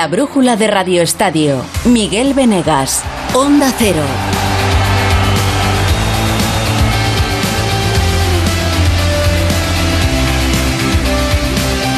[0.00, 1.62] La brújula de Radio Estadio.
[1.84, 3.04] Miguel Venegas.
[3.34, 4.00] Onda Cero.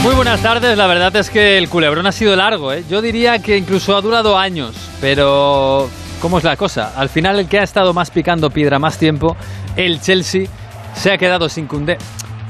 [0.03, 2.83] Muy buenas tardes, la verdad es que el culebrón ha sido largo, ¿eh?
[2.91, 5.89] yo diría que incluso ha durado años, pero
[6.21, 6.95] ¿cómo es la cosa?
[6.97, 9.37] Al final el que ha estado más picando piedra más tiempo,
[9.77, 10.49] el Chelsea,
[10.97, 11.99] se ha quedado sin Cundé.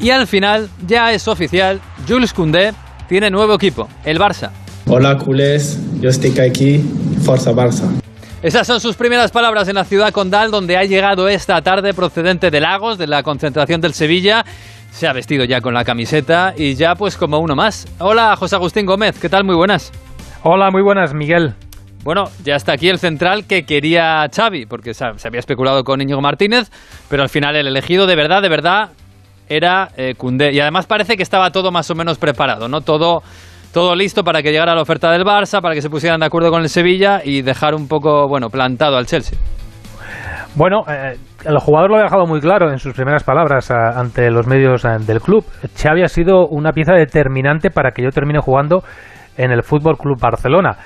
[0.00, 1.78] Y al final ya es oficial,
[2.09, 2.73] Jules Cundé
[3.06, 4.50] tiene nuevo equipo, el Barça.
[4.86, 6.84] Hola culés, yo estoy aquí,
[7.24, 7.88] Forza Barça.
[8.42, 12.50] Esas son sus primeras palabras en la ciudad condal, donde ha llegado esta tarde procedente
[12.50, 14.45] de Lagos, de la concentración del Sevilla,
[14.91, 17.86] se ha vestido ya con la camiseta y ya pues como uno más.
[17.98, 19.45] Hola, José Agustín Gómez, ¿qué tal?
[19.45, 19.92] Muy buenas.
[20.42, 21.55] Hola, muy buenas, Miguel.
[22.02, 26.20] Bueno, ya está aquí el central que quería Xavi, porque se había especulado con Íñigo
[26.20, 26.70] Martínez,
[27.08, 28.91] pero al final el elegido de verdad, de verdad,
[29.48, 30.14] era eh,
[30.52, 32.80] Y además parece que estaba todo más o menos preparado, ¿no?
[32.80, 33.22] Todo,
[33.73, 36.51] todo listo para que llegara la oferta del Barça, para que se pusieran de acuerdo
[36.51, 39.39] con el Sevilla y dejar un poco, bueno, plantado al Chelsea.
[40.55, 44.31] Bueno, eh, el jugador lo ha dejado muy claro en sus primeras palabras eh, ante
[44.31, 45.45] los medios eh, del club.
[45.75, 48.83] Xavi ha sido una pieza determinante para que yo termine jugando
[49.39, 50.77] en el Fútbol Club Barcelona.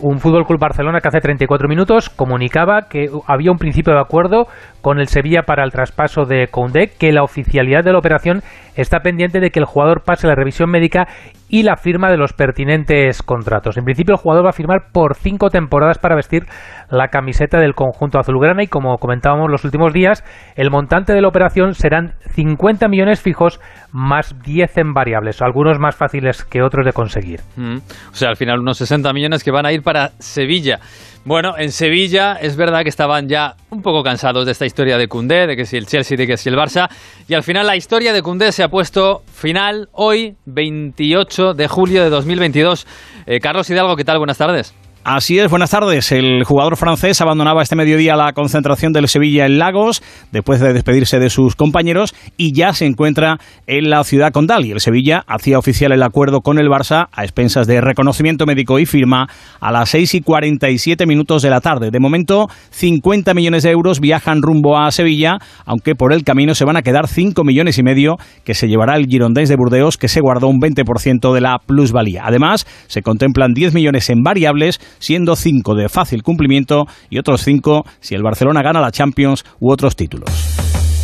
[0.00, 4.46] un Fútbol Club Barcelona que hace 34 minutos comunicaba que había un principio de acuerdo
[4.80, 8.42] con el Sevilla para el traspaso de Koundé, que la oficialidad de la operación
[8.76, 11.08] está pendiente de que el jugador pase la revisión médica
[11.48, 13.76] y la firma de los pertinentes contratos.
[13.76, 16.46] En principio, el jugador va a firmar por cinco temporadas para vestir
[16.90, 20.24] la camiseta del conjunto azulgrana y, como comentábamos los últimos días,
[20.56, 23.60] el montante de la operación serán 50 millones fijos
[23.92, 27.40] más 10 en variables, algunos más fáciles que otros de conseguir.
[27.56, 27.76] Mm.
[28.10, 30.80] O sea, al final unos 60 millones que van a ir para Sevilla.
[31.26, 35.08] Bueno, en Sevilla es verdad que estaban ya un poco cansados de esta historia de
[35.08, 36.88] Cundé, de que si el Chelsea, de que si el Barça,
[37.26, 42.04] y al final la historia de Cundé se ha puesto final hoy, 28 de julio
[42.04, 42.86] de 2022.
[43.26, 44.18] Eh, Carlos Hidalgo, ¿qué tal?
[44.18, 44.72] Buenas tardes.
[45.08, 46.10] Así es, buenas tardes.
[46.10, 51.20] El jugador francés abandonaba este mediodía la concentración del Sevilla en Lagos después de despedirse
[51.20, 53.38] de sus compañeros y ya se encuentra
[53.68, 54.64] en la ciudad condal.
[54.64, 58.80] Y el Sevilla hacía oficial el acuerdo con el Barça a expensas de reconocimiento médico
[58.80, 59.28] y firma
[59.60, 61.92] a las 6 y 47 minutos de la tarde.
[61.92, 66.64] De momento, 50 millones de euros viajan rumbo a Sevilla, aunque por el camino se
[66.64, 70.08] van a quedar 5 millones y medio que se llevará el Girondins de Burdeos, que
[70.08, 72.22] se guardó un 20% de la plusvalía.
[72.26, 77.84] Además, se contemplan 10 millones en variables siendo cinco de fácil cumplimiento y otros cinco
[78.00, 80.28] si el Barcelona gana la Champions u otros títulos.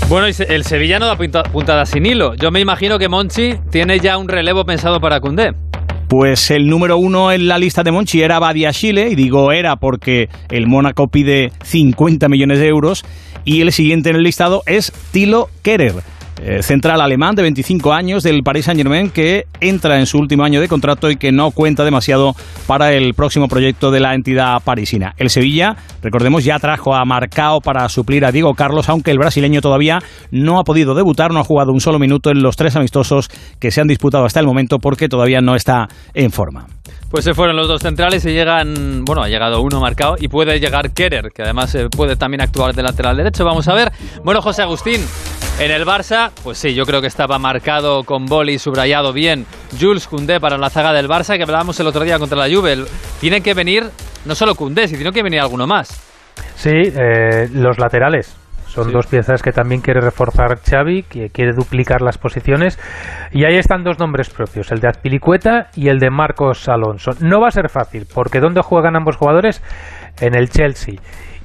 [0.08, 2.34] Bueno, el sevillano da puntada sin hilo.
[2.34, 5.52] Yo me imagino que Monchi tiene ya un relevo pensado para Cundé.
[6.08, 8.38] Pues el número uno en la lista de Monchi era
[8.72, 13.04] Chile y digo era porque el Mónaco pide 50 millones de euros,
[13.44, 15.94] y el siguiente en el listado es Tilo Kerer
[16.44, 20.60] eh, central alemán de 25 años del Paris Saint-Germain que entra en su último año
[20.60, 22.34] de contrato y que no cuenta demasiado
[22.66, 25.14] para el próximo proyecto de la entidad parisina.
[25.18, 29.60] El Sevilla, recordemos, ya trajo a Marcao para suplir a Diego Carlos, aunque el brasileño
[29.60, 30.00] todavía
[30.32, 33.28] no ha podido debutar, no ha jugado un solo minuto en los tres amistosos
[33.60, 36.66] que se han disputado hasta el momento porque todavía no está en forma.
[37.12, 40.58] Pues se fueron los dos centrales y llegan, bueno, ha llegado uno marcado y puede
[40.58, 43.44] llegar Kerer, que además eh, puede también actuar de lateral derecho.
[43.44, 43.92] Vamos a ver.
[44.24, 45.02] Bueno, José Agustín,
[45.60, 49.46] en el Barça, pues sí, yo creo que estaba marcado con boli subrayado bien
[49.80, 52.84] Jules Koundé para la zaga del Barça que hablábamos el otro día contra la Juve.
[53.20, 53.84] Tiene que venir
[54.24, 56.02] no solo Koundé, sino que venir alguno más.
[56.54, 58.36] Sí, eh, los laterales.
[58.66, 62.78] Son dos piezas que también quiere reforzar Xavi, que quiere duplicar las posiciones.
[63.30, 67.10] Y ahí están dos nombres propios, el de Azpilicueta y el de Marcos Alonso.
[67.20, 69.62] No va a ser fácil, porque ¿dónde juegan ambos jugadores?
[70.20, 70.94] En el Chelsea.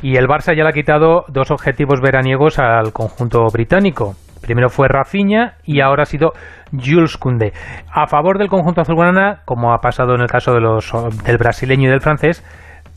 [0.02, 4.16] Y el Barça ya le ha quitado dos objetivos veraniegos al conjunto británico.
[4.42, 6.34] Primero fue Rafinha y ahora ha sido
[6.72, 7.54] Jules Koundé.
[7.92, 10.94] A favor del conjunto azulgrana, como ha pasado en el caso de los,
[11.24, 12.44] del brasileño y del francés,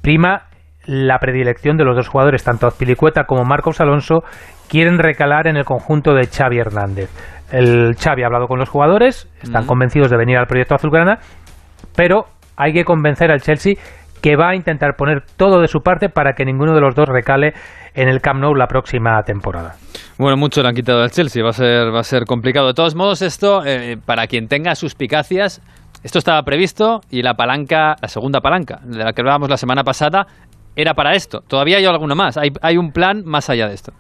[0.03, 0.43] prima
[0.87, 4.23] la predilección de los dos jugadores, tanto Azpilicueta como Marcos Alonso,
[4.69, 7.11] quieren recalar en el conjunto de Xavi Hernández.
[7.53, 11.19] El Xavi ha hablado con los jugadores, están convencidos de venir al proyecto azulgrana,
[11.97, 12.27] pero
[12.57, 13.75] hay que convencer al Chelsea
[14.21, 17.09] que va a intentar poner todo de su parte para que ninguno de los dos
[17.09, 17.55] recale
[17.95, 19.75] en el Camp Nou la próxima temporada.
[20.19, 22.69] Bueno, mucho le han quitado al Chelsea, va a ser, va a ser complicado.
[22.69, 25.61] De todos modos, esto, eh, para quien tenga suspicacias,
[26.05, 29.83] esto estaba previsto y la palanca, la segunda palanca, de la que hablábamos la semana
[29.83, 30.27] pasada,
[30.77, 31.41] era para esto.
[31.47, 33.93] Todavía hay alguno más, hay, hay un plan más allá de esto.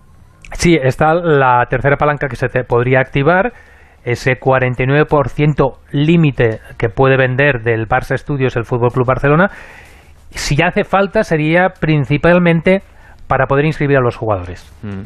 [0.52, 3.52] Sí, está la tercera palanca que se te podría activar,
[4.04, 9.50] ese 49% límite que puede vender del Barça Studios el Fútbol Club Barcelona
[10.30, 12.82] si hace falta sería principalmente
[13.26, 14.70] para poder inscribir a los jugadores.
[14.82, 15.02] Mm.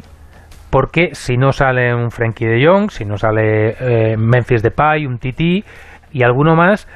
[0.69, 5.19] Porque si no sale un Frankie de Jong, si no sale eh, Memphis Depay, un
[5.19, 5.63] Titi
[6.11, 6.87] y alguno más,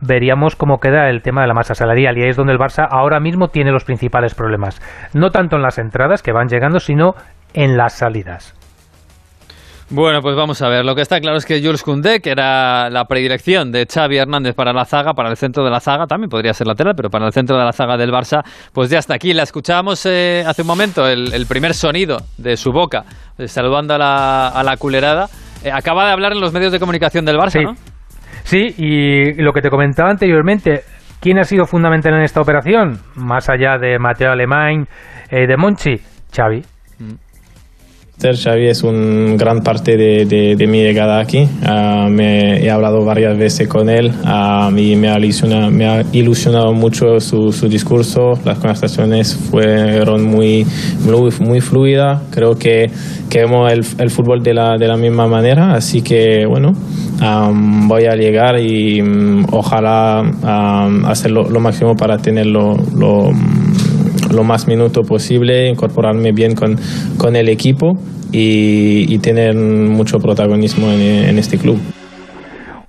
[0.00, 2.86] veríamos cómo queda el tema de la masa salarial y ahí es donde el Barça
[2.90, 4.80] ahora mismo tiene los principales problemas.
[5.12, 7.14] No tanto en las entradas que van llegando, sino
[7.52, 8.54] en las salidas.
[9.94, 10.84] Bueno, pues vamos a ver.
[10.84, 14.52] Lo que está claro es que Jules Koundé, que era la predilección de Xavi Hernández
[14.56, 17.26] para la zaga, para el centro de la zaga, también podría ser lateral, pero para
[17.26, 18.42] el centro de la zaga del Barça,
[18.72, 19.32] pues ya está aquí.
[19.32, 23.04] La escuchábamos eh, hace un momento, el, primer sonido de su boca,
[23.38, 25.28] eh, saludando a la, a la culerada.
[25.62, 27.76] Eh, acaba de hablar en los medios de comunicación del Barça, ¿no?
[28.42, 30.82] Sí, y lo que te comentaba anteriormente,
[31.20, 32.98] ¿quién ha sido fundamental en esta operación?
[33.14, 34.88] Más allá de Mateo Alemán,
[35.30, 36.00] de Monchi,
[36.34, 36.64] Xavi.
[36.98, 37.23] Mm.
[38.22, 40.24] Xavi es un gran parte de,
[40.56, 41.46] de, mi llegada aquí.
[41.62, 46.02] Ah, me he hablado varias veces con él uh, y me ha, ilusionado, me ha
[46.12, 48.32] ilusionado mucho su, su, discurso.
[48.44, 50.64] Las conversaciones fueron muy,
[51.04, 52.22] muy, muy fluidas.
[52.30, 52.90] Creo que,
[53.28, 55.74] que vemos el, el, fútbol de la, de la misma manera.
[55.74, 56.72] Así que, bueno,
[57.86, 60.20] voy a llegar y um, ojalá
[61.06, 63.30] hacer lo, lo, máximo para tenerlo lo,
[64.34, 66.78] lo más minuto posible, incorporarme bien con,
[67.16, 67.98] con el equipo
[68.32, 71.78] y, tener mucho protagonismo en, este club.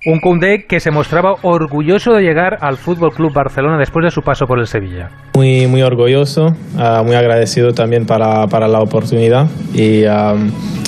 [0.04, 4.22] Un Koundé que se mostraba orgulloso de llegar al Fútbol Club Barcelona después de su
[4.22, 5.08] paso por el Sevilla.
[5.34, 10.04] Muy, muy orgulloso, ah, muy agradecido también para, para la oportunidad y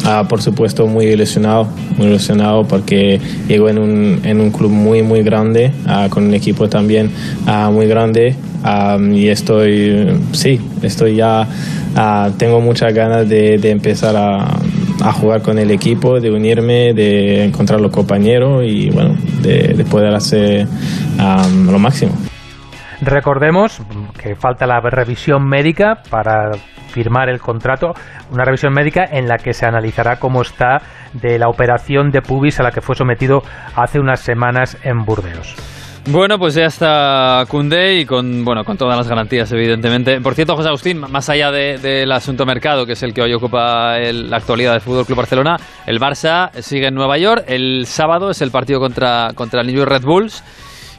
[0.05, 5.03] ah, por supuesto muy ilusionado, muy ilusionado porque llegó en un, en un club muy,
[5.03, 7.11] muy grande, ah, con un equipo también
[7.73, 8.37] muy grande
[9.12, 11.47] y estoy, sí, estoy ya,
[11.95, 14.59] uh, tengo muchas ganas de, de empezar a,
[15.03, 19.85] a, jugar con el equipo, de unirme, de encontrar los compañeros y bueno, de, de
[19.85, 20.67] poder hacer
[21.19, 22.12] lo máximo.
[23.00, 23.81] Recordemos
[24.21, 26.50] que falta la revisión médica para
[26.99, 27.93] firmar el contrato,
[28.33, 30.79] una revisión médica en la que se analizará cómo está
[31.12, 33.43] de la operación de pubis a la que fue sometido
[33.77, 35.55] hace unas semanas en Burdeos.
[36.11, 40.21] Bueno, pues ya está Cundé y con, bueno, con todas las garantías, evidentemente.
[40.21, 43.97] Por cierto, José Agustín, más allá del asunto mercado, que es el que hoy ocupa
[43.99, 45.56] la actualidad del Fútbol Club Barcelona,
[45.87, 47.45] el Barça sigue en Nueva York.
[47.47, 50.43] El sábado es el partido contra, contra el New York Red Bulls.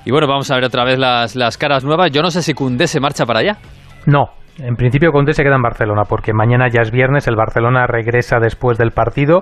[0.06, 2.12] Y bueno, vamos a ver otra vez las, las caras nuevas.
[2.12, 3.58] Yo no sé si Cundé se marcha para allá.
[4.06, 4.30] No,
[4.62, 8.40] en principio Cundé se queda en Barcelona, porque mañana ya es viernes, el Barcelona regresa
[8.40, 9.42] después del partido.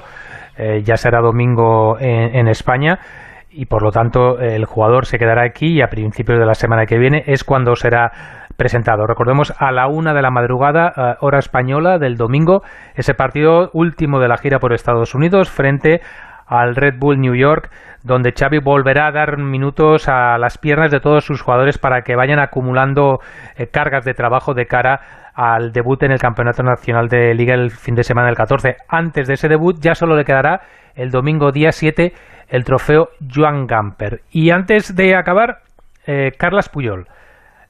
[0.57, 2.97] Eh, ya será domingo en España
[3.51, 6.85] y por lo tanto el jugador se quedará aquí y a principios de la semana
[6.85, 8.11] que viene es cuando será
[8.57, 9.05] presentado.
[9.05, 12.63] Recordemos a la una de la madrugada, eh, hora española del domingo,
[12.95, 16.01] ese partido último de la gira por Estados Unidos frente
[16.47, 17.69] al Red Bull New York,
[18.03, 22.15] donde Xavi volverá a dar minutos a las piernas de todos sus jugadores para que
[22.15, 23.19] vayan acumulando
[23.55, 27.69] eh, cargas de trabajo de cara al debut en el Campeonato Nacional de Liga el
[27.69, 28.77] fin de semana del 14.
[28.87, 30.61] Antes de ese debut ya solo le quedará
[30.95, 32.13] el domingo día 7
[32.49, 34.21] el trofeo Joan Gamper.
[34.31, 35.59] Y antes de acabar,
[36.05, 37.07] eh, Carlas Puyol.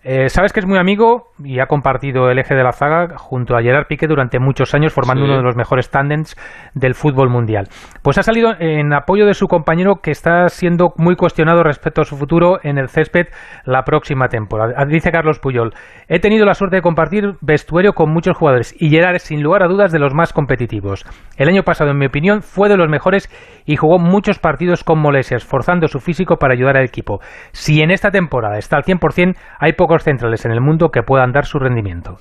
[0.10, 3.58] Eh, sabes que es muy amigo y ha compartido el eje de la zaga junto
[3.58, 6.38] a Gerard Piqué durante muchos años, formando uno de los mejores tándems
[6.74, 7.68] del fútbol mundial.
[8.04, 12.06] Pues ha salido en apoyo de su compañero que está siendo muy cuestionado respecto a
[12.06, 13.28] su futuro en el césped
[13.66, 14.76] la próxima temporada.
[14.78, 15.74] Ah, dice Carlos Puyol,
[16.08, 19.62] he tenido la suerte de compartir vestuario con muchos jugadores y Gerard es sin lugar
[19.62, 21.06] a dudas de los más competitivos.
[21.36, 23.30] El año pasado, en mi opinión, fue de los mejores
[23.66, 27.20] y jugó muchos partidos con molestias, forzando su físico para ayudar al equipo.
[27.52, 31.32] Si en esta temporada está al 100%, hay pocos centrales en el mundo que puedan
[31.32, 32.20] dar su rendimiento.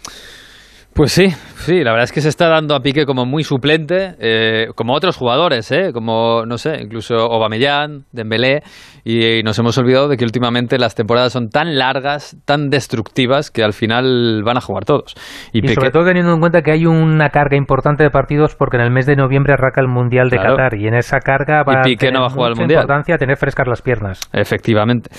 [0.97, 4.15] Pues sí, sí, la verdad es que se está dando a Piqué como muy suplente,
[4.19, 8.63] eh, como otros jugadores, eh, como, no sé, incluso Aubameyang, Dembélé,
[9.05, 13.63] y, nos hemos olvidado de que últimamente las temporadas son tan largas, tan destructivas, que
[13.63, 15.15] al final van a jugar todos.
[15.53, 18.83] Y, sobre todo teniendo en cuenta que hay una carga importante de partidos, porque en
[18.83, 21.83] el mes de noviembre arranca el Mundial de Qatar, y en esa carga va, a
[21.83, 22.81] tener no va a jugar mundial.
[22.81, 24.19] importancia tener frescas las piernas.
[24.33, 25.11] Efectivamente,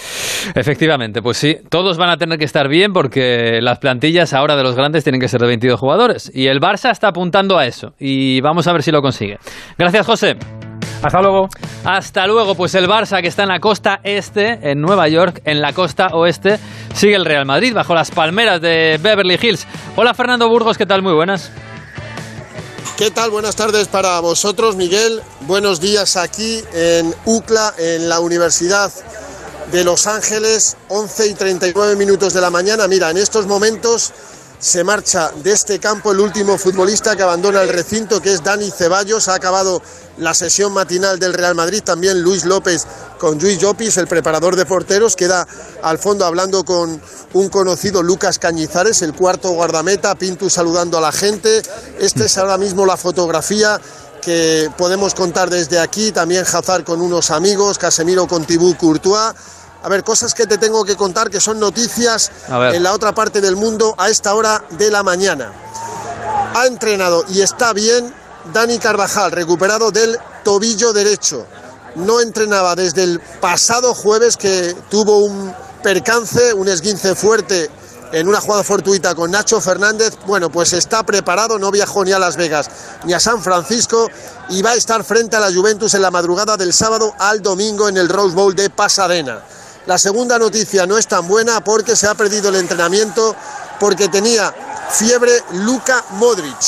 [0.55, 4.63] efectivamente, pues sí, todos van a tener que estar bien, porque las plantillas ahora de
[4.63, 6.31] los grandes tienen que ser de 22 jugadores.
[6.33, 7.93] Y el Barça está apuntando a eso.
[7.99, 9.37] Y vamos a ver si lo consigue.
[9.77, 10.37] Gracias, José.
[11.03, 11.49] Hasta luego.
[11.83, 12.55] Hasta luego.
[12.55, 16.07] Pues el Barça, que está en la costa este, en Nueva York, en la costa
[16.13, 16.59] oeste,
[16.93, 19.67] sigue el Real Madrid bajo las palmeras de Beverly Hills.
[19.95, 21.01] Hola, Fernando Burgos, ¿qué tal?
[21.01, 21.51] Muy buenas.
[22.97, 23.29] ¿Qué tal?
[23.29, 25.21] Buenas tardes para vosotros, Miguel.
[25.41, 28.91] Buenos días aquí en UCLA, en la Universidad
[29.71, 32.87] de Los Ángeles, 11 y 39 minutos de la mañana.
[32.87, 34.13] Mira, en estos momentos
[34.59, 38.71] se marcha de este campo el último futbolista que abandona el recinto, que es Dani
[38.71, 39.27] Ceballos.
[39.27, 39.81] Ha acabado
[40.17, 41.83] la sesión matinal del Real Madrid.
[41.83, 42.87] También Luis López
[43.19, 45.15] con Luis Llopis, el preparador de porteros.
[45.15, 45.47] Queda
[45.83, 46.99] al fondo hablando con
[47.33, 50.15] un conocido Lucas Cañizares, el cuarto guardameta.
[50.15, 51.61] Pintu saludando a la gente.
[51.99, 53.79] Esta es ahora mismo la fotografía
[54.21, 56.11] que podemos contar desde aquí.
[56.11, 59.35] También Hazard con unos amigos, Casemiro con Tibú Courtois
[59.83, 63.41] A ver, cosas que te tengo que contar que son noticias en la otra parte
[63.41, 65.51] del mundo a esta hora de la mañana.
[66.53, 68.13] Ha entrenado y está bien
[68.53, 71.45] Dani Carvajal, recuperado del tobillo derecho.
[71.95, 75.53] No entrenaba desde el pasado jueves que tuvo un
[75.83, 77.69] percance, un esguince fuerte
[78.11, 80.13] en una jugada fortuita con Nacho Fernández.
[80.25, 82.69] Bueno, pues está preparado, no viajó ni a Las Vegas
[83.03, 84.09] ni a San Francisco
[84.49, 87.89] y va a estar frente a la Juventus en la madrugada del sábado al domingo
[87.89, 89.41] en el Rose Bowl de Pasadena.
[89.87, 93.33] La segunda noticia no es tan buena porque se ha perdido el entrenamiento
[93.79, 94.53] porque tenía
[94.91, 96.59] fiebre Luka Modric.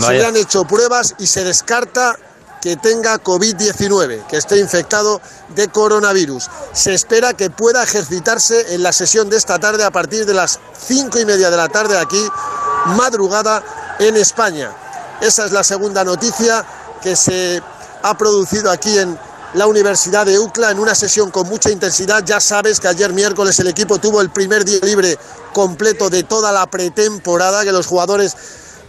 [0.00, 2.18] Se le han hecho pruebas y se descarta
[2.60, 5.22] que tenga COVID-19, que esté infectado
[5.54, 6.50] de coronavirus.
[6.74, 10.60] Se espera que pueda ejercitarse en la sesión de esta tarde a partir de las
[10.78, 12.22] cinco y media de la tarde aquí,
[12.88, 13.62] madrugada
[13.98, 14.72] en España.
[15.22, 16.66] Esa es la segunda noticia
[17.02, 17.62] que se
[18.02, 19.18] ha producido aquí en
[19.54, 22.24] la Universidad de UCLA en una sesión con mucha intensidad.
[22.24, 25.18] Ya sabes que ayer miércoles el equipo tuvo el primer día libre
[25.52, 28.36] completo de toda la pretemporada, que los jugadores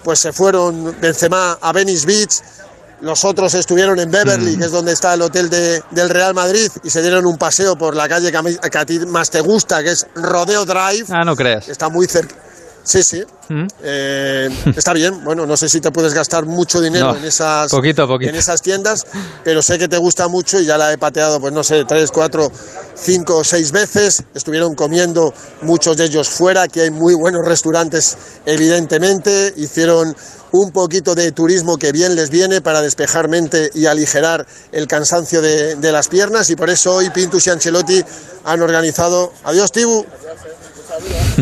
[0.04, 2.42] pues se fueron Benzema a Venice Beach,
[3.02, 4.60] los otros estuvieron en Beverly, mm.
[4.60, 7.78] que es donde está el hotel de, del Real Madrid, y se dieron un paseo
[7.78, 11.06] por la calle que a, ti más te gusta, que es Rodeo Drive.
[11.10, 11.70] Ah, no creas.
[11.70, 12.36] Está muy cerca.
[12.84, 13.24] Sí, sí.
[13.50, 13.68] ¿Mm?
[13.84, 15.24] Eh, está bien.
[15.24, 19.06] Bueno, no sé si te puedes gastar mucho dinero en, esas, en esas tiendas,
[19.44, 22.12] pero sé que te gusta mucho y ya la he pateado, pues no sé, tres,
[22.12, 22.52] cuatro,
[22.96, 24.24] cinco o seis veces.
[24.34, 29.54] Estuvieron comiendo muchos de ellos fuera, que hay muy buenos restaurantes, evidentemente.
[29.56, 30.16] Hicieron
[30.52, 35.42] un poquito de turismo que bien les viene para despejar mente y aligerar el cansancio
[35.42, 38.04] de, de las piernas y por eso hoy Pintus y Ancelotti
[38.46, 39.32] han organizado...
[39.44, 40.06] Adiós, Tibu.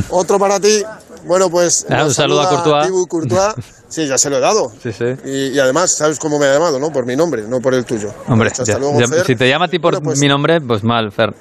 [0.09, 0.83] Otro para ti.
[1.27, 1.85] Bueno, pues.
[1.89, 3.07] Ah, un saludo a Courtois.
[3.07, 3.53] Courtois.
[3.89, 4.69] Sí, ya se lo he dado.
[4.83, 5.05] Sí, sí.
[5.23, 6.91] Y, además, ¿sabes cómo me ha llamado, no?
[6.91, 8.13] Por mi nombre, no por el tuyo.
[8.27, 11.33] Hombre, si te llama a ti por pues mi nombre, pues mal, Fer.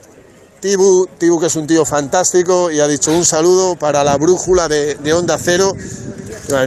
[0.61, 4.69] Tibu, Tibu, que es un tío fantástico, y ha dicho un saludo para la brújula
[4.69, 5.73] de, de Onda Cero.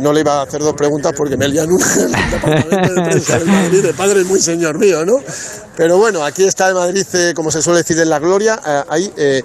[0.02, 1.86] No le iba a hacer dos preguntas porque me lían una
[3.46, 5.16] Madrid, de padre muy señor mío, ¿no?
[5.78, 8.84] Pero bueno, aquí está el Madrid, eh, como se suele decir en la gloria, eh,
[8.90, 9.44] hay eh,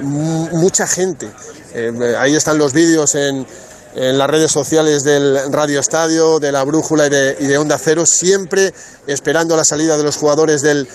[0.00, 1.30] mucha gente
[1.74, 3.46] eh, ahí están los vídeos en,
[3.92, 8.72] las redes sociales del Radio Estadio, de la Brújula y de, Onda Cero, siempre
[9.08, 10.86] esperando la salida de los jugadores del,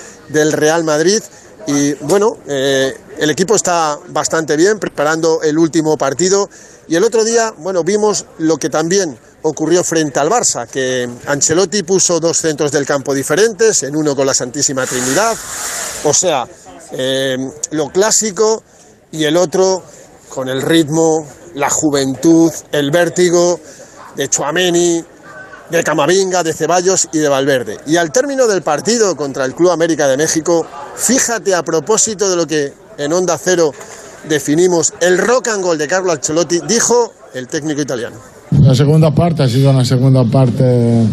[0.53, 1.21] Real Madrid.
[1.67, 6.49] Y bueno, eh, el equipo está bastante bien, preparando el último partido.
[6.87, 11.83] Y el otro día, bueno, vimos lo que también ocurrió frente al Barça, que Ancelotti
[11.83, 15.35] puso dos centros del campo diferentes, en uno con la Santísima Trinidad,
[16.03, 16.47] o sea,
[16.91, 17.37] eh,
[17.71, 18.63] lo clásico,
[19.11, 19.83] y el otro
[20.35, 21.25] con el ritmo,
[21.55, 23.57] la juventud, el vértigo
[24.17, 25.01] de Chuameni,
[25.69, 27.77] de Camavinga, de Ceballos y de Valverde.
[27.87, 32.35] Y al término del partido contra el Club América de México, fíjate a propósito de
[32.35, 33.71] lo que en Onda Cero
[34.27, 38.17] definimos el rock and roll de Carlo Ancelotti, dijo el técnico italiano.
[38.59, 41.07] La segunda parte ha sido una segunda parte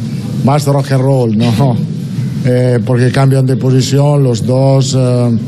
[0.45, 1.77] más rock and roll, ¿no?
[2.45, 4.97] Eh, porque cambian de posición los dos.
[4.99, 5.39] Eh,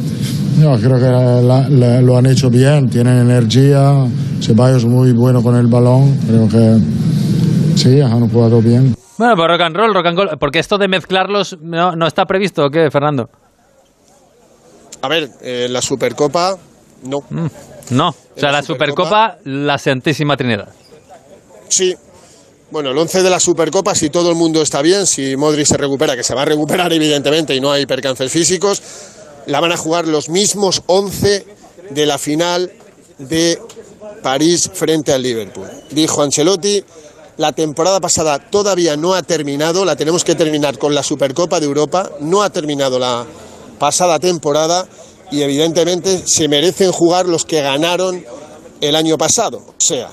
[0.58, 4.06] yo creo que lo han hecho bien, tienen energía,
[4.40, 6.78] Ceballos muy bueno con el balón, creo que
[7.76, 8.94] sí, han jugado bien.
[9.16, 12.64] Bueno, pues rock and roll, rock and roll, porque esto de mezclarlos no, está previsto,
[12.64, 13.28] ¿o qué, Fernando?
[15.02, 16.56] A ver, eh, la Supercopa,
[17.04, 17.18] no.
[17.30, 17.46] Mm,
[17.90, 20.68] no, o sea, la, Supercopa, la Santísima Trinidad.
[21.68, 21.94] Sí,
[22.70, 25.76] bueno, el 11 de la Supercopa, si todo el mundo está bien, si Modri se
[25.76, 28.82] recupera, que se va a recuperar evidentemente y no hay percances físicos,
[29.46, 31.46] la van a jugar los mismos 11
[31.90, 32.72] de la final
[33.18, 33.60] de
[34.22, 35.68] París frente al Liverpool.
[35.90, 36.82] Dijo Ancelotti,
[37.36, 41.66] la temporada pasada todavía no ha terminado, la tenemos que terminar con la Supercopa de
[41.66, 43.26] Europa, no ha terminado la
[43.78, 44.86] pasada temporada
[45.30, 48.24] y evidentemente se merecen jugar los que ganaron
[48.80, 50.10] el año pasado, o sea,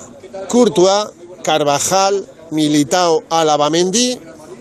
[0.47, 1.09] Courtois,
[1.43, 4.17] Carvajal, Militao, Alabamendi,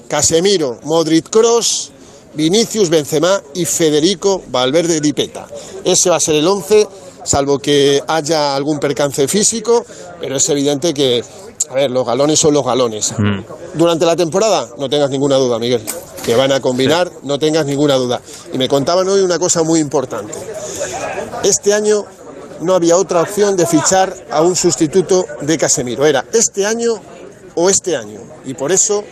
[0.08, 1.89] Casemiro, Modric Cross,
[2.34, 5.46] Vinicius Benzema y Federico Valverde Dipeta.
[5.84, 6.86] Ese va a ser el 11,
[7.24, 9.84] salvo que haya algún percance físico,
[10.20, 11.24] pero es evidente que,
[11.68, 13.12] a ver, los galones son los galones.
[13.18, 13.40] Mm.
[13.74, 15.82] Durante la temporada, no tengas ninguna duda, Miguel,
[16.24, 18.20] que van a combinar, no tengas ninguna duda.
[18.52, 20.34] Y me contaban hoy una cosa muy importante.
[21.42, 22.04] Este año
[22.60, 26.06] no había otra opción de fichar a un sustituto de Casemiro.
[26.06, 27.00] Era este año
[27.54, 28.20] o este año.
[28.44, 29.02] Y por eso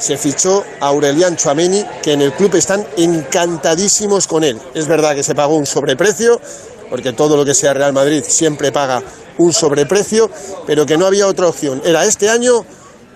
[0.00, 4.60] se fichó a Aurelian Chouameni, que en el club están encantadísimos con él.
[4.74, 6.40] Es verdad que se pagó un sobreprecio,
[6.88, 9.02] porque todo lo que sea Real Madrid siempre paga
[9.38, 10.28] un sobreprecio,
[10.66, 11.80] pero que no había otra opción.
[11.84, 12.64] Era este año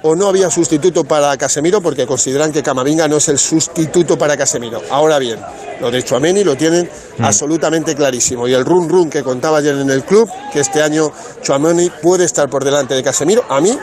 [0.02, 4.36] o no había sustituto para Casemiro, porque consideran que Camavinga no es el sustituto para
[4.36, 4.82] Casemiro.
[4.90, 5.40] Ahora bien,
[5.80, 6.88] lo de Chuameni lo tienen
[7.18, 7.24] Mm.
[7.24, 8.46] absolutamente clarísimo.
[8.46, 11.10] Y el run run que contaba ayer en el club, que este año
[11.42, 13.76] Chuameni puede estar por delante de Casemiro, a mí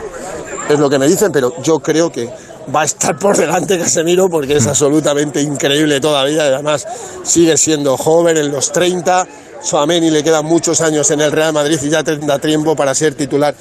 [0.70, 2.30] es lo que me dicen, pero yo creo que
[2.74, 6.88] va a estar por delante Casemiro porque es absolutamente increíble todavía y además
[7.24, 9.28] sigue siendo joven en los 30.
[9.62, 13.14] Suameni le quedan muchos años en el Real Madrid y ya tendrá tiempo para ser
[13.14, 13.54] titular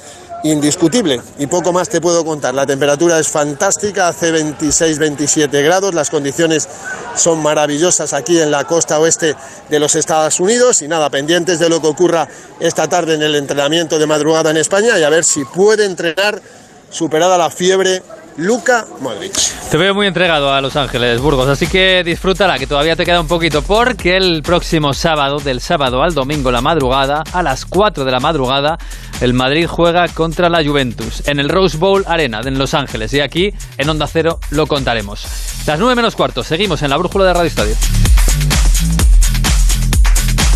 [0.43, 1.21] indiscutible.
[1.37, 2.55] Y poco más te puedo contar.
[2.55, 6.67] La temperatura es fantástica, hace 26-27 grados, las condiciones
[7.15, 9.35] son maravillosas aquí en la costa oeste
[9.69, 12.27] de los Estados Unidos y nada, pendientes de lo que ocurra
[12.59, 16.41] esta tarde en el entrenamiento de madrugada en España y a ver si puede entrenar
[16.89, 18.01] superada la fiebre
[18.37, 19.33] Luca Modric.
[19.69, 23.21] Te veo muy entregado a Los Ángeles, Burgos, así que disfrútala, que todavía te queda
[23.21, 28.05] un poquito, porque el próximo sábado, del sábado al domingo, la madrugada, a las 4
[28.05, 28.77] de la madrugada,
[29.21, 33.13] el Madrid juega contra la Juventus en el Rose Bowl Arena en Los Ángeles.
[33.13, 35.25] Y aquí, en Onda Cero, lo contaremos.
[35.65, 37.75] Las 9 menos cuarto, seguimos en la brújula de Radio Estadio.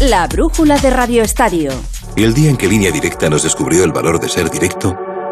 [0.02, 1.72] La brújula de Radio Estadio.
[2.18, 4.96] Y el día en que Línea Directa nos descubrió el valor de ser directo,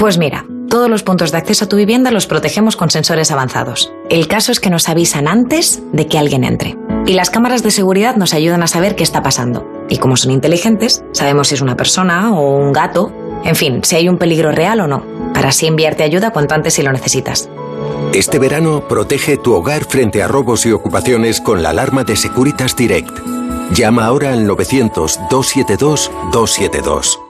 [0.00, 3.92] Pues mira, todos los puntos de acceso a tu vivienda los protegemos con sensores avanzados.
[4.08, 6.78] El caso es que nos avisan antes de que alguien entre.
[7.04, 9.70] Y las cámaras de seguridad nos ayudan a saber qué está pasando.
[9.90, 13.12] Y como son inteligentes, sabemos si es una persona o un gato,
[13.44, 15.04] en fin, si hay un peligro real o no,
[15.34, 17.50] para así enviarte ayuda cuanto antes si lo necesitas.
[18.14, 22.74] Este verano protege tu hogar frente a robos y ocupaciones con la alarma de Securitas
[22.74, 23.18] Direct.
[23.74, 27.29] Llama ahora al 900-272-272.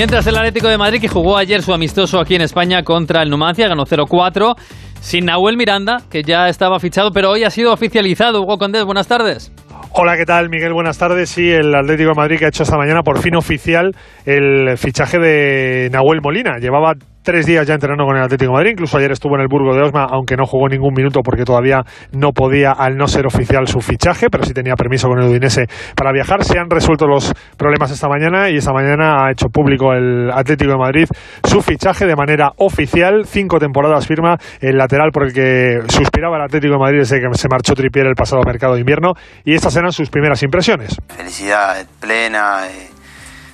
[0.00, 3.28] Mientras el Atlético de Madrid, que jugó ayer su amistoso aquí en España contra el
[3.28, 4.56] Numancia, ganó 0-4,
[4.98, 8.40] sin Nahuel Miranda, que ya estaba fichado, pero hoy ha sido oficializado.
[8.40, 9.52] Hugo Condés, buenas tardes.
[9.90, 10.72] Hola, ¿qué tal, Miguel?
[10.72, 11.28] Buenas tardes.
[11.28, 15.18] Sí, el Atlético de Madrid que ha hecho esta mañana por fin oficial el fichaje
[15.18, 16.56] de Nahuel Molina.
[16.56, 19.48] Llevaba tres días ya entrenando con el Atlético de Madrid, incluso ayer estuvo en el
[19.48, 23.26] Burgo de Osma, aunque no jugó ningún minuto porque todavía no podía, al no ser
[23.26, 26.44] oficial, su fichaje, pero sí tenía permiso con el Udinese para viajar.
[26.44, 30.72] Se han resuelto los problemas esta mañana y esta mañana ha hecho público el Atlético
[30.72, 31.06] de Madrid
[31.44, 33.26] su fichaje de manera oficial.
[33.26, 37.26] Cinco temporadas firma el lateral por el que suspiraba el Atlético de Madrid desde que
[37.34, 39.12] se marchó Tripier el pasado mercado de invierno
[39.44, 40.96] y estas eran sus primeras impresiones.
[41.08, 42.88] Felicidad plena, eh,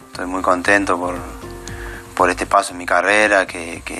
[0.07, 1.15] estoy muy contento por,
[2.17, 3.99] por este paso en mi carrera, que, que,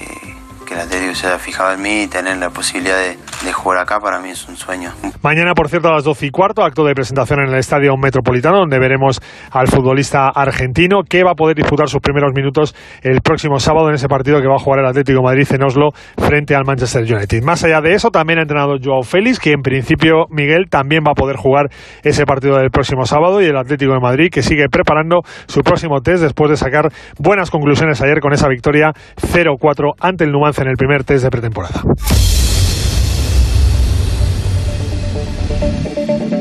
[0.67, 3.17] que el Atlético se haya fijado en mí y tener la posibilidad de,
[3.53, 4.91] jugar acá para mí es un sueño.
[5.23, 8.59] Mañana, por cierto, a las 12 y cuarto, acto de presentación en el Estadio Metropolitano,
[8.59, 9.21] donde veremos
[9.53, 13.95] al futbolista argentino que va a poder disputar sus primeros minutos el próximo sábado en
[13.95, 17.43] ese partido que va a jugar el Atlético Madrid en Oslo frente al Manchester United.
[17.45, 21.13] Más allá de eso, también ha entrenado Joao Félix, que en principio Miguel también va
[21.13, 21.67] a poder jugar
[22.03, 26.01] ese partido del próximo sábado, y el Atlético de Madrid que sigue preparando su próximo
[26.01, 30.69] test después de sacar buenas conclusiones ayer con esa victoria 0-4 ante el Numancia en
[30.69, 31.83] el primer test de pretemporada.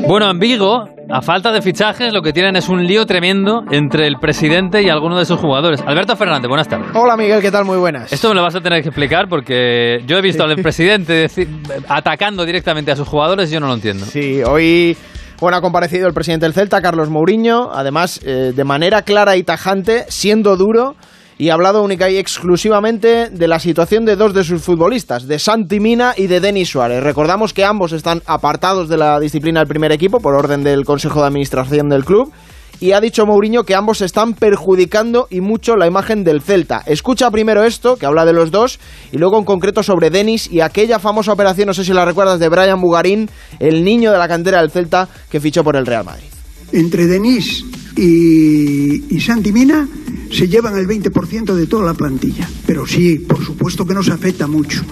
[0.08, 4.06] Bueno, en Vigo, a falta de fichajes, lo que tienen es un lío tremendo entre
[4.06, 5.82] el presidente y algunos de sus jugadores.
[5.84, 6.88] Alberto Fernández, buenas tardes.
[6.94, 7.64] Hola Miguel, ¿qué tal?
[7.64, 8.12] Muy buenas.
[8.12, 11.48] Esto me lo vas a tener que explicar porque yo he visto al presidente decir,
[11.88, 14.04] atacando directamente a sus jugadores y yo no lo entiendo.
[14.06, 14.96] Sí, hoy
[15.40, 19.42] bueno, ha comparecido el presidente del Celta, Carlos Mourinho, además eh, de manera clara y
[19.42, 20.94] tajante, siendo duro
[21.38, 25.38] y ha hablado única y exclusivamente de la situación de dos de sus futbolistas, de
[25.38, 27.02] Santi Mina y de Denis Suárez.
[27.02, 31.20] Recordamos que ambos están apartados de la disciplina del primer equipo por orden del Consejo
[31.20, 32.32] de Administración del club.
[32.78, 36.82] Y ha dicho Mourinho que ambos están perjudicando y mucho la imagen del Celta.
[36.84, 38.78] Escucha primero esto, que habla de los dos,
[39.12, 42.38] y luego en concreto sobre Denis y aquella famosa operación, no sé si la recuerdas,
[42.38, 46.04] de Brian Bugarín, el niño de la cantera del Celta que fichó por el Real
[46.04, 46.26] Madrid.
[46.72, 47.64] Entre Denis
[47.96, 49.88] y, y Mina
[50.30, 52.48] se llevan el 20% de toda la plantilla.
[52.66, 54.82] Pero sí, por supuesto que nos afecta mucho.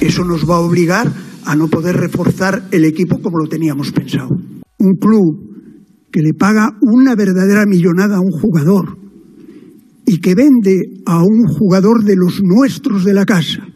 [0.00, 1.10] Eso nos va a obligar
[1.44, 4.28] a no poder reforzar el equipo como lo teníamos pensado.
[4.78, 5.50] Un club
[6.12, 8.98] que le paga una verdadera millonada a un jugador
[10.06, 13.66] y que vende a un jugador de los nuestros de la casa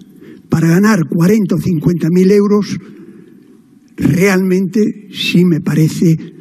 [0.49, 2.79] para ganar 40 o 50 mil euros,
[3.97, 6.34] realmente sí me parece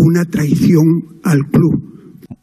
[0.00, 1.90] una traición al club.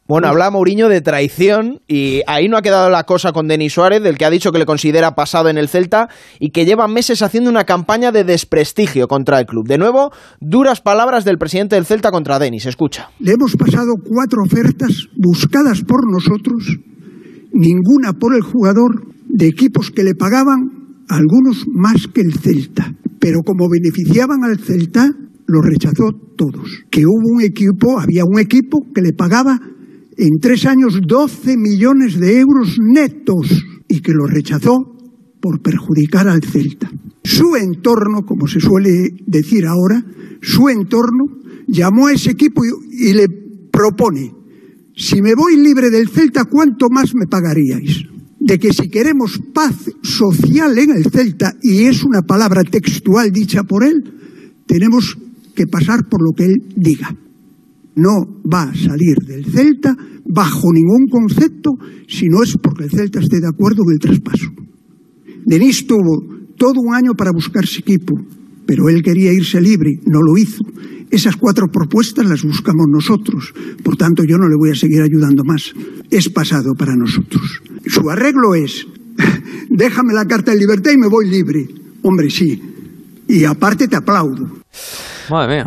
[0.07, 4.01] Bueno, habla Mourinho de traición y ahí no ha quedado la cosa con Denis Suárez,
[4.01, 6.07] del que ha dicho que le considera pasado en el Celta
[6.39, 9.67] y que lleva meses haciendo una campaña de desprestigio contra el club.
[9.67, 12.65] De nuevo, duras palabras del presidente del Celta contra Denis.
[12.67, 13.09] Escucha.
[13.19, 16.77] Le hemos pasado cuatro ofertas buscadas por nosotros,
[17.51, 22.93] ninguna por el jugador, de equipos que le pagaban, algunos más que el Celta.
[23.19, 25.09] Pero como beneficiaban al Celta,
[25.47, 26.83] lo rechazó todos.
[26.91, 29.59] Que hubo un equipo, había un equipo que le pagaba
[30.17, 34.93] en tres años 12 millones de euros netos y que lo rechazó
[35.41, 36.91] por perjudicar al Celta.
[37.23, 40.03] Su entorno, como se suele decir ahora,
[40.41, 41.25] su entorno
[41.67, 43.27] llamó a ese equipo y, y le
[43.71, 44.33] propone,
[44.95, 48.05] si me voy libre del Celta, ¿cuánto más me pagaríais?
[48.39, 53.63] De que si queremos paz social en el Celta, y es una palabra textual dicha
[53.63, 54.03] por él,
[54.65, 55.17] tenemos
[55.57, 57.09] que pasar por lo que él diga
[57.97, 61.71] no va a salir del Celta bajo ningún concepto
[62.07, 64.45] si no es porque el Celta esté de acuerdo en el traspaso.
[65.45, 66.23] Denis tuvo
[66.55, 68.13] todo un año para buscarse equipo,
[68.65, 70.63] pero él quería irse libre, no lo hizo.
[71.09, 75.43] Esas cuatro propuestas las buscamos nosotros, por tanto yo no le voy a seguir ayudando
[75.43, 75.73] más.
[76.11, 77.61] Es pasado para nosotros.
[77.87, 78.85] Su arreglo es,
[79.69, 81.65] déjame la carta de libertad y me voy libre.
[82.03, 82.61] Hombre, sí.
[83.27, 84.59] Y aparte te aplaudo.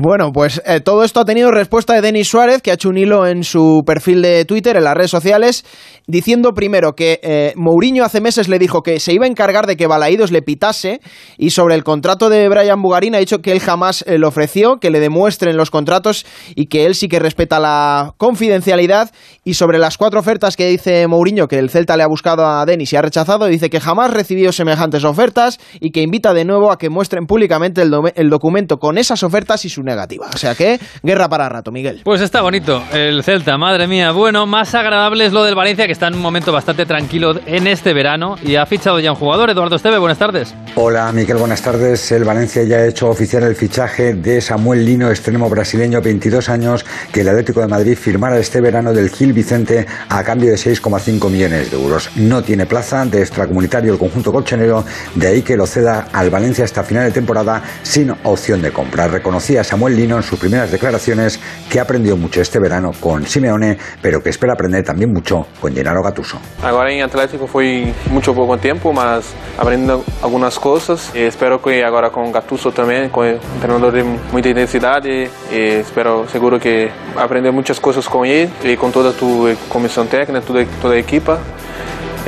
[0.01, 2.96] Bueno, pues eh, todo esto ha tenido respuesta de Denis Suárez, que ha hecho un
[2.96, 5.64] hilo en su perfil de Twitter, en las redes sociales,
[6.07, 9.77] diciendo primero que eh, Mourinho hace meses le dijo que se iba a encargar de
[9.77, 11.01] que Balaídos le pitase,
[11.37, 14.79] y sobre el contrato de Brian Bugarín ha dicho que él jamás eh, lo ofreció,
[14.81, 19.11] que le demuestren los contratos y que él sí que respeta la confidencialidad.
[19.44, 22.64] Y sobre las cuatro ofertas que dice Mourinho que el Celta le ha buscado a
[22.64, 26.70] Denis y ha rechazado, dice que jamás recibió semejantes ofertas y que invita de nuevo
[26.70, 30.28] a que muestren públicamente el, el documento con esas ofertas y su negativa.
[30.32, 32.02] O sea que, guerra para rato, Miguel.
[32.04, 34.12] Pues está bonito el Celta, madre mía.
[34.12, 37.66] Bueno, más agradable es lo del Valencia, que está en un momento bastante tranquilo en
[37.66, 39.50] este verano y ha fichado ya un jugador.
[39.50, 40.54] Eduardo Esteve, buenas tardes.
[40.76, 42.12] Hola, Miguel, buenas tardes.
[42.12, 46.86] El Valencia ya ha hecho oficial el fichaje de Samuel Lino, extremo brasileño, 22 años,
[47.12, 51.28] que el Atlético de Madrid firmara este verano del Gil Vicente a cambio de 6,5
[51.28, 52.10] millones de euros.
[52.14, 54.84] No tiene plaza de extracomunitario el conjunto colchonero,
[55.14, 59.08] de ahí que lo ceda al Valencia hasta final de temporada sin opción de compra.
[59.08, 63.26] Reconocido decía Samuel Lino en sus primeras declaraciones que ha aprendido mucho este verano con
[63.26, 66.38] Simeone, pero que espera aprender también mucho con Gennaro Gattuso.
[66.62, 71.11] Ahora en Atlético fue mucho poco tiempo, mas aprendiendo algunas cosas.
[71.14, 76.29] Y espero que ahora con Gattuso también, con un entrenador de mucha intensidad, y, espero
[76.29, 80.98] seguro que aprender muchas cosas con él y con toda tu comisión técnica, toda, toda
[80.98, 81.38] equipa.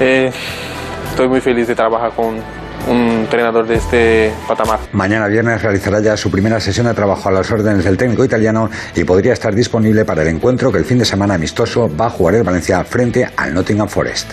[0.01, 0.33] Eh,
[1.11, 4.81] estoy muy feliz de trabajar con un entrenador de este patamar.
[4.93, 8.71] Mañana viernes realizará ya su primera sesión de trabajo a las órdenes del técnico italiano
[8.95, 12.11] y podría estar disponible para el encuentro que el fin de semana amistoso va a
[12.11, 14.33] jugar el Valencia frente al Nottingham Forest.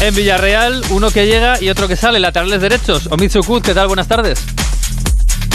[0.00, 3.08] En Villarreal, uno que llega y otro que sale, laterales derechos.
[3.10, 3.86] Omitsu Kut, ¿qué tal?
[3.86, 4.42] Buenas tardes.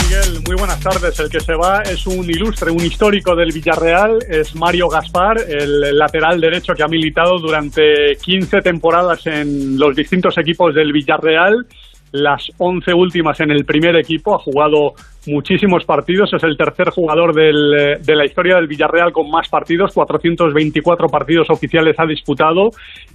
[0.06, 1.18] Miguel, muy buenas tardes.
[1.18, 5.98] El que se va es un ilustre, un histórico del Villarreal, es Mario Gaspar, el
[5.98, 11.66] lateral derecho que ha militado durante 15 temporadas en los distintos equipos del Villarreal
[12.12, 14.94] las 11 últimas en el primer equipo, ha jugado
[15.26, 19.92] muchísimos partidos, es el tercer jugador del, de la historia del Villarreal con más partidos,
[19.92, 22.70] 424 partidos oficiales ha disputado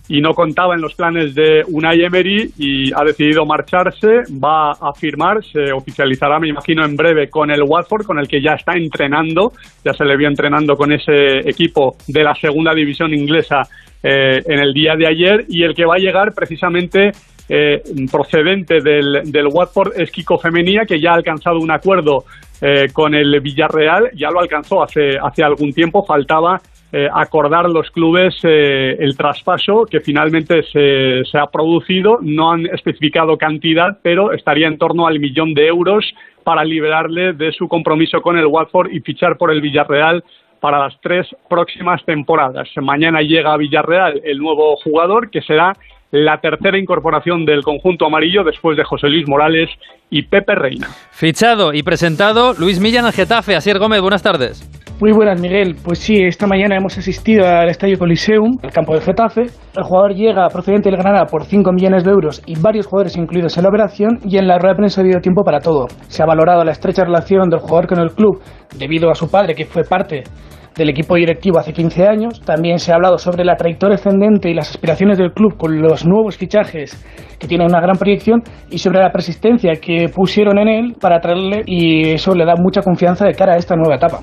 [0.09, 4.93] y no contaba en los planes de Unai Emery y ha decidido marcharse, va a
[4.93, 8.73] firmar, se oficializará me imagino en breve con el Watford, con el que ya está
[8.73, 13.61] entrenando, ya se le vio entrenando con ese equipo de la segunda división inglesa
[14.03, 17.11] eh, en el día de ayer y el que va a llegar precisamente
[17.49, 22.25] eh, procedente del, del, Watford es Kiko Femenía, que ya ha alcanzado un acuerdo
[22.61, 26.61] eh, con el Villarreal, ya lo alcanzó hace, hace algún tiempo, faltaba
[26.93, 32.19] eh, acordar los clubes el traspaso que finalmente se, se, ha producido.
[32.21, 36.05] No han especificado cantidad, pero estaría en torno al millón de euros
[36.43, 40.23] para liberarle de su compromiso con el Watford y fichar por el Villarreal
[40.61, 42.69] para las tres próximas temporadas.
[42.81, 45.73] Mañana llega a Villarreal el nuevo jugador que será
[46.11, 49.69] la tercera incorporación del conjunto amarillo después de José Luis Morales
[50.09, 50.87] y Pepe Reina.
[51.11, 53.55] Fichado y presentado Luis Millán al Getafe.
[53.55, 54.69] Asier Gómez, buenas tardes.
[54.99, 55.77] Muy buenas, Miguel.
[55.83, 59.41] Pues sí, esta mañana hemos asistido al Estadio Coliseum, al campo de Getafe.
[59.75, 63.57] El jugador llega procedente del Granada por 5 millones de euros y varios jugadores incluidos
[63.57, 65.87] en la operación y en la rueda de prensa ha habido tiempo para todo.
[66.07, 68.41] Se ha valorado la estrecha relación del jugador con el club
[68.77, 70.23] debido a su padre, que fue parte
[70.75, 72.41] del equipo directivo hace 15 años.
[72.41, 76.05] También se ha hablado sobre la trayectoria ascendente y las aspiraciones del club con los
[76.05, 77.03] nuevos fichajes
[77.39, 81.63] que tienen una gran proyección y sobre la persistencia que pusieron en él para traerle
[81.65, 84.19] y eso le da mucha confianza de cara a esta nueva etapa.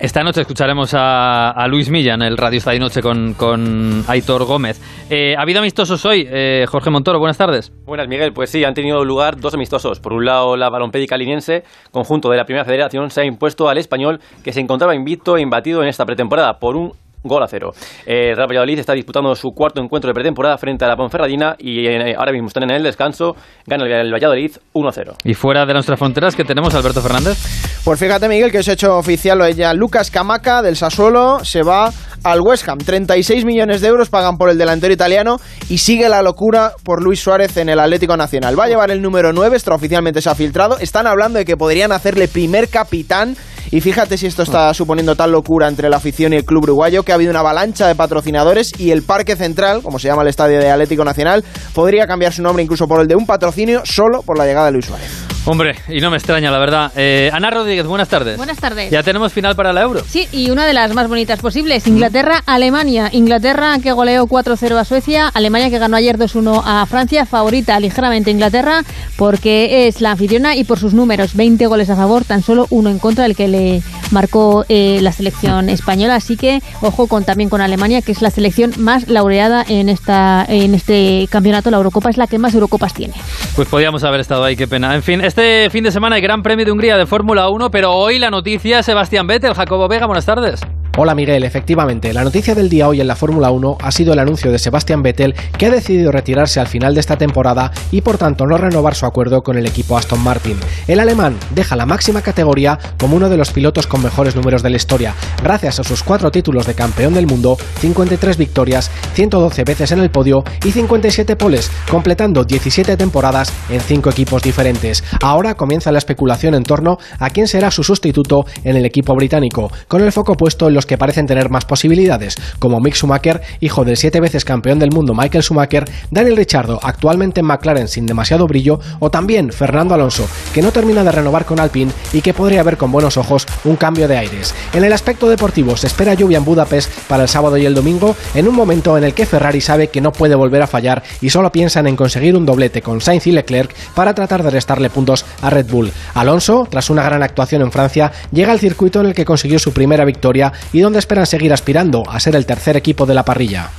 [0.00, 4.80] Esta noche escucharemos a, Luis Milla en el Radio Estadio Noche con, Aitor Gómez.
[5.08, 6.26] Eh, ¿Ha habido amistosos hoy?
[6.28, 7.72] Eh, Jorge Montoro, buenas tardes.
[7.86, 8.32] Buenas, Miguel.
[8.32, 10.00] Pues sí, han tenido lugar dos amistosos.
[10.00, 13.78] Por un lado, la balompédica liniense, conjunto de la Primera Federación, se ha impuesto al
[13.78, 16.92] español que se encontraba invicto e imbatido en esta pretemporada por un
[17.24, 17.72] gol a cero.
[18.06, 21.56] Eh, el Real Valladolid está disputando su cuarto encuentro de pretemporada frente a la Ponferradina
[21.58, 23.34] y eh, ahora mismo están en el descanso.
[23.66, 25.14] Gana el Valladolid 1-0.
[25.24, 27.38] ¿Y fuera de nuestras fronteras qué tenemos, Alberto Fernández?
[27.84, 29.72] Pues fíjate, Miguel, que se ha hecho oficial lo ella.
[29.74, 31.90] Lucas Camaca del Sassuolo se va
[32.22, 32.78] al West Ham.
[32.78, 37.20] 36 millones de euros pagan por el delantero italiano y sigue la locura por Luis
[37.20, 38.58] Suárez en el Atlético Nacional.
[38.58, 40.78] Va a llevar el número 9, extraoficialmente se ha filtrado.
[40.78, 43.36] Están hablando de que podrían hacerle primer capitán
[43.70, 47.02] y fíjate si esto está suponiendo tal locura entre la afición y el club uruguayo
[47.02, 50.28] que ha habido una avalancha de patrocinadores y el Parque Central, como se llama el
[50.28, 54.22] estadio de Atlético Nacional, podría cambiar su nombre incluso por el de un patrocinio solo
[54.22, 55.33] por la llegada de Luis Suárez.
[55.46, 56.90] Hombre, y no me extraña, la verdad.
[56.96, 58.38] Eh, Ana Rodríguez, buenas tardes.
[58.38, 58.90] Buenas tardes.
[58.90, 60.02] Ya tenemos final para la Euro.
[60.08, 61.86] Sí, y una de las más bonitas posibles.
[61.86, 63.10] Inglaterra-Alemania.
[63.12, 65.28] Inglaterra que goleó 4-0 a Suecia.
[65.28, 67.26] Alemania que ganó ayer 2-1 a Francia.
[67.26, 68.84] Favorita ligeramente Inglaterra
[69.16, 71.34] porque es la anfitriona y por sus números.
[71.34, 73.82] 20 goles a favor, tan solo uno en contra, el que le
[74.14, 76.14] marcó eh, la selección española.
[76.14, 80.74] Así que ojo también con Alemania, que es la selección más laureada en, esta, en
[80.74, 81.70] este campeonato.
[81.70, 83.14] La Eurocopa es la que más Eurocopas tiene.
[83.54, 84.94] Pues podíamos haber estado ahí, qué pena.
[84.94, 87.92] En fin, este fin de semana hay Gran Premio de Hungría de Fórmula 1, pero
[87.92, 90.60] hoy la noticia Sebastián Vettel, Jacobo Vega, buenas tardes.
[90.96, 94.20] Hola Miguel, efectivamente, la noticia del día hoy en la Fórmula 1 ha sido el
[94.20, 98.16] anuncio de Sebastián Vettel que ha decidido retirarse al final de esta temporada y por
[98.16, 100.56] tanto no renovar su acuerdo con el equipo Aston Martin.
[100.86, 104.70] El alemán deja la máxima categoría como uno de los pilotos con mejores números de
[104.70, 109.90] la historia, gracias a sus cuatro títulos de campeón del mundo, 53 victorias, 112 veces
[109.90, 115.02] en el podio y 57 poles, completando 17 temporadas en 5 equipos diferentes.
[115.20, 119.72] Ahora comienza la especulación en torno a quién será su sustituto en el equipo británico,
[119.88, 123.84] con el foco puesto en los que parecen tener más posibilidades, como Mick Schumacher, hijo
[123.84, 128.46] del siete veces campeón del mundo Michael Schumacher, Daniel Ricciardo, actualmente en McLaren sin demasiado
[128.46, 132.62] brillo, o también Fernando Alonso, que no termina de renovar con Alpine y que podría
[132.62, 134.54] ver con buenos ojos un cambio de aires.
[134.72, 138.16] En el aspecto deportivo se espera lluvia en Budapest para el sábado y el domingo,
[138.34, 141.30] en un momento en el que Ferrari sabe que no puede volver a fallar y
[141.30, 145.24] solo piensan en conseguir un doblete con Sainz y Leclerc para tratar de restarle puntos
[145.42, 145.92] a Red Bull.
[146.14, 149.72] Alonso, tras una gran actuación en Francia, llega al circuito en el que consiguió su
[149.72, 153.70] primera victoria y donde esperan seguir aspirando a ser el tercer equipo de la parrilla.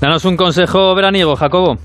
[0.00, 1.78] Danos un consejo veraniego, Jacobo.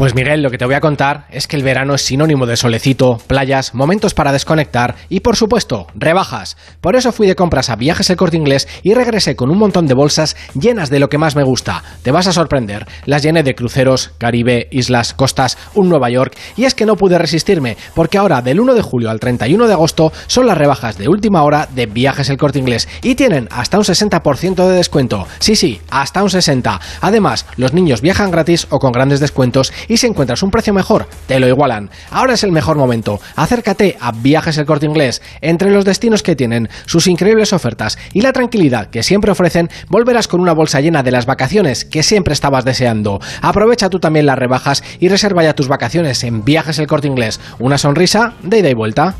[0.00, 2.56] Pues Miguel, lo que te voy a contar es que el verano es sinónimo de
[2.56, 6.56] solecito, playas, momentos para desconectar y por supuesto, rebajas.
[6.80, 9.86] Por eso fui de compras a Viajes El Corte Inglés y regresé con un montón
[9.86, 11.84] de bolsas llenas de lo que más me gusta.
[12.02, 12.86] Te vas a sorprender.
[13.04, 17.18] Las llené de cruceros, Caribe, islas, costas, un Nueva York y es que no pude
[17.18, 21.10] resistirme porque ahora del 1 de julio al 31 de agosto son las rebajas de
[21.10, 25.26] última hora de Viajes El Corte Inglés y tienen hasta un 60% de descuento.
[25.40, 26.80] Sí, sí, hasta un 60.
[27.02, 31.08] Además, los niños viajan gratis o con grandes descuentos y si encuentras un precio mejor,
[31.26, 31.90] te lo igualan.
[32.12, 33.20] Ahora es el mejor momento.
[33.34, 35.20] Acércate a Viajes el Corte Inglés.
[35.40, 40.28] Entre los destinos que tienen, sus increíbles ofertas y la tranquilidad que siempre ofrecen, volverás
[40.28, 43.20] con una bolsa llena de las vacaciones que siempre estabas deseando.
[43.42, 47.40] Aprovecha tú también las rebajas y reserva ya tus vacaciones en Viajes el Corte Inglés.
[47.58, 49.16] Una sonrisa de ida y vuelta.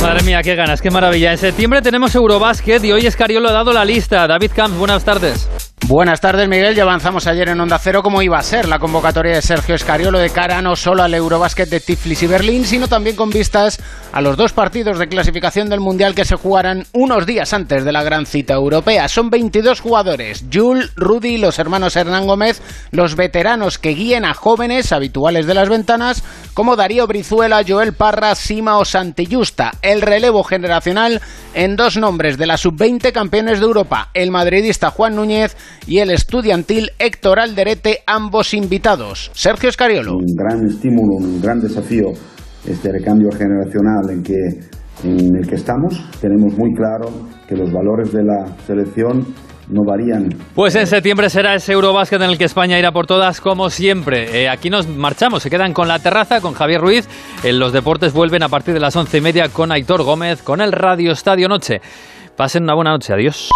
[0.00, 1.32] Madre mía, qué ganas, qué maravilla.
[1.32, 4.28] En septiembre tenemos Eurobásquet y hoy Escariolo ha dado la lista.
[4.28, 5.48] David Camps, buenas tardes.
[5.88, 6.74] Buenas tardes, Miguel.
[6.74, 10.18] Ya avanzamos ayer en Onda Cero cómo iba a ser la convocatoria de Sergio Escariolo
[10.18, 13.80] de cara no solo al Eurobásquet de Tiflis y Berlín, sino también con vistas
[14.12, 17.92] a los dos partidos de clasificación del Mundial que se jugarán unos días antes de
[17.92, 19.08] la gran cita europea.
[19.08, 24.92] Son 22 jugadores, Jules, Rudy, los hermanos Hernán Gómez, los veteranos que guíen a jóvenes
[24.92, 26.22] habituales de las ventanas,
[26.54, 29.72] como Darío Brizuela, Joel Parra, Sima o Santillusta.
[29.82, 31.20] El relevo generacional
[31.54, 36.10] en dos nombres de la sub-20 campeones de Europa, el madridista Juan Núñez y el
[36.10, 39.30] estudiantil Héctor Alderete, ambos invitados.
[39.34, 40.16] Sergio Escariolo.
[40.16, 42.12] Un gran estímulo, un gran desafío
[42.66, 44.34] este recambio generacional en, que,
[45.04, 45.94] en el que estamos.
[46.20, 47.08] Tenemos muy claro
[47.46, 49.26] que los valores de la selección
[49.70, 50.28] no varían.
[50.54, 54.42] Pues en septiembre será ese Eurobásquet en el que España irá por todas como siempre.
[54.42, 57.08] Eh, aquí nos marchamos, se quedan con la terraza, con Javier Ruiz.
[57.44, 60.60] En los deportes vuelven a partir de las once y media con Aitor Gómez, con
[60.60, 61.80] el Radio Estadio Noche.
[62.36, 63.50] Pasen una buena noche, adiós.